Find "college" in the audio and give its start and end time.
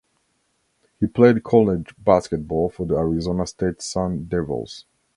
1.43-1.93